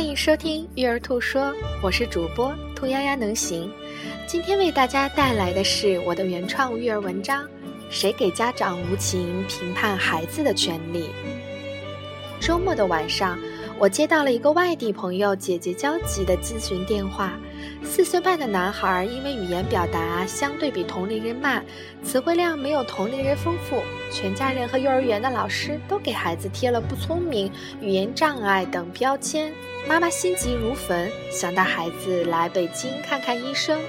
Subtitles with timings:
[0.00, 3.70] 欢迎收听育儿兔说，我是主播兔丫丫能行。
[4.26, 7.46] 今天为大家带来的是我的原创育儿文章：
[7.90, 11.04] 谁给家长无情评判孩子的权利？
[12.40, 13.38] 周末的晚上，
[13.78, 17.38] 我接到了一个外地朋友姐姐焦急的咨询电话。
[17.82, 21.64] 四岁半的男孩因为语言表达相对比同龄人慢，
[22.04, 23.82] 词汇量没有同龄人丰富，
[24.12, 29.52] 全家人和幼儿园的老师都给孩子贴了不聪明、语言障碍等标签。
[29.88, 33.80] 妈妈心急如焚，想带孩子来北京看看医生。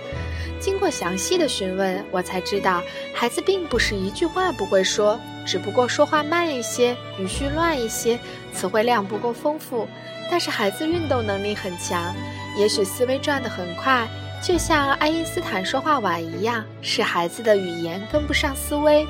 [0.60, 2.82] 经过详细的询问，我才知道
[3.14, 8.20] 孩子并不是一句话不会说，只不过说话慢一些，语序乱一些，
[8.54, 9.88] 词汇量不够丰富。
[10.30, 12.16] 但是孩子运动能力很强。
[12.58, 14.08] 也许思维转得很快，
[14.44, 19.08] 就像爱因斯坦说话晚一样，是孩子的语言跟不上思维。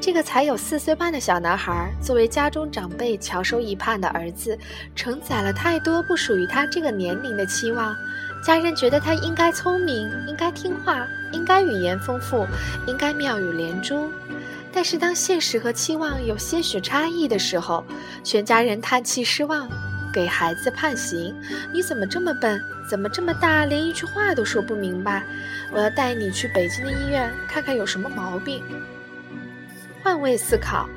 [0.00, 4.56] 这个才有四岁半的小男孩，作为家中长辈翘首以盼的儿子，
[4.94, 7.94] 承载了太多不属于他这个年龄的期望。
[8.44, 12.46] 家人觉得他应该聪明，应该听话，应该语言丰富，
[12.86, 14.08] 应该妙语连珠。
[14.72, 17.84] 但是当现实和期望有些许差异的时候，
[18.22, 19.68] 全家人叹气失望。
[20.12, 21.34] 给孩子判刑，
[21.72, 22.60] 你怎么这么笨？
[22.88, 25.22] 怎么这么大，连一句话都说不明白？
[25.72, 28.62] 我要带你去北京的医院看看有什么毛病。
[30.02, 30.88] 换位思考，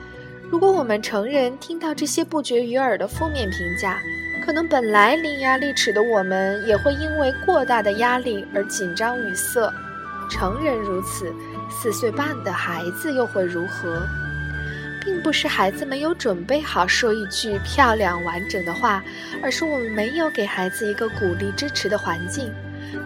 [0.50, 4.00] 如果我们成人听到这些不绝于耳的负面评价，
[4.46, 9.72] 可能本来伶牙俐齿的我们也会因为过大的压力而紧张语塞。
[10.30, 11.34] 成人如此，
[11.70, 14.02] 四岁半的孩子又会如何？
[15.04, 19.04] 并不是孩子没有准备好说一句漂亮完整的话，
[19.42, 22.54] 而是我们没有给孩子一个鼓励支持的环境。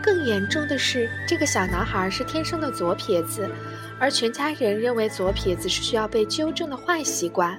[0.02, 3.50] 更严重的是，这个小男孩是天生的左撇子，
[3.98, 7.58] 而全家人认为左撇子是需要被纠正的坏习惯。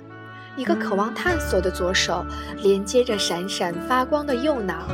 [0.56, 2.24] 一个渴望探索的左手
[2.62, 4.86] 连接着闪闪发光的右脑，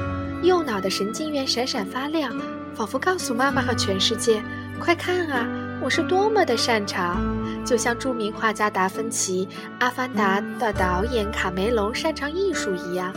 [0.42, 2.32] 右脑的神经元闪闪发亮，
[2.74, 4.42] 仿佛告诉妈妈和全世界
[4.78, 5.46] ：“快看啊，
[5.82, 7.22] 我是多么的擅长。”
[7.64, 13.14] 就像著名画家达芬奇、阿凡达的导演卡梅隆擅长艺术一样，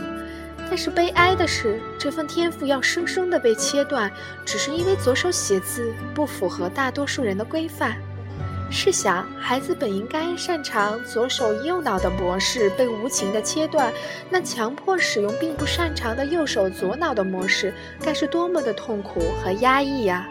[0.68, 4.10] 但是悲哀的是，这份天赋要生生的被切断，
[4.44, 7.96] 只是因为左手写字不符合大多数人的规范。
[8.68, 13.92] 试想，孩子本应该擅长左手右脑的模式被无情的切断，
[14.28, 20.28] 那强迫使用并不擅长的右手左脑的模式，该是多么的痛苦和压抑呀！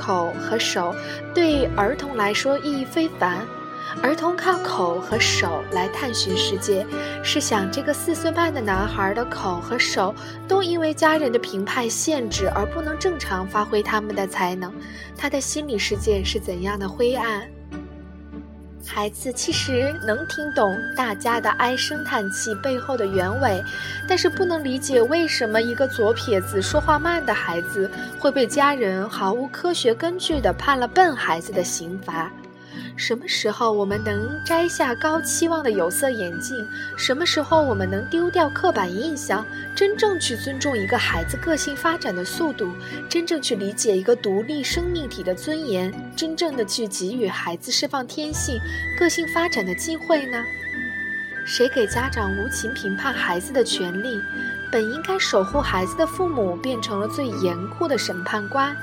[0.00, 0.94] 口和手
[1.34, 3.46] 对儿童来说意义非凡，
[4.02, 6.86] 儿童靠口和手来探寻世界。
[7.22, 10.14] 试想，这个四岁半的男孩的口和手
[10.48, 14.72] 都因为家人的评判限制而不能正常发挥他们的才能，
[15.16, 17.42] 他的心理世界是怎样的灰暗？
[18.86, 23.62] 孩子其实能听懂大家的唉声叹气背后的原委，
[24.08, 32.30] 但是不能理解为什么一个左撇子、说话慢的孩子会被家人毫无科学根据地判了笨孩子的刑罚。
[32.96, 36.56] 什么时候我们能摘下高期望的有色眼镜？
[36.96, 42.72] 什么时候我们能丢掉刻板印象，真正去尊重一个孩子个性发展的速度，
[43.08, 48.60] 真正去理解一个独立生命体的尊严，真正的去给予孩子释放天性、
[48.98, 50.42] 个性发展的机会呢？
[51.46, 54.20] 谁给家长无情评判孩子的权利？
[54.70, 58.76] 本应该守护孩子的父母变成了最严酷的审判官。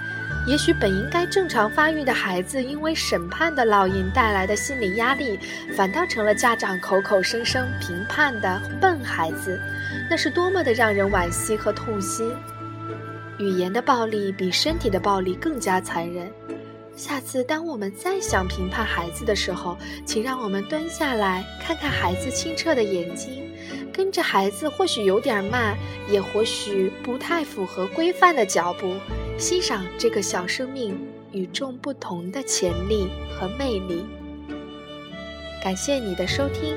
[0.47, 5.37] 也许本应该正常发育的孩子，因为审判的烙印带来的心理压力，
[5.75, 9.59] 反倒成了家长口口声声评判的笨孩子，
[10.09, 12.33] 那是多么的让人惋惜和痛心。
[13.39, 16.31] 语言的暴力比身体的暴力更加残忍。
[16.95, 23.51] 下次当我们再想评判孩子的时候，请让我们蹲下来看看孩子清澈的眼睛，
[23.93, 25.77] 跟着孩子，或许有点慢，
[26.09, 28.95] 也或许不太符合规范的脚步。
[29.37, 30.97] 欣赏这个小生命
[31.31, 34.03] 与众不同的潜力和魅力。
[35.63, 36.75] 感谢你的收听，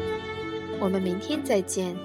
[0.78, 1.96] 我们明天再见。